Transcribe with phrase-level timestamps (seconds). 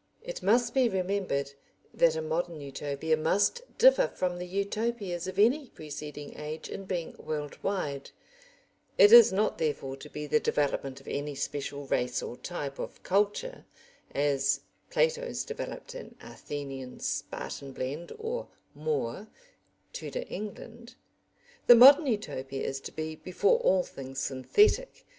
[0.22, 1.52] ]It must be remembered
[1.92, 7.14] that a modern Utopia must differ from the Utopias of any preceding age in being
[7.18, 8.10] world wide;
[8.96, 13.02] it is not, therefore, to be the development of any special race or type of
[13.02, 13.66] culture,
[14.14, 19.28] as Plato's developed an Athenian Spartan blend, or More,
[19.92, 20.94] Tudor England.
[21.66, 25.04] The modern Utopia is to be, before all things, synthetic.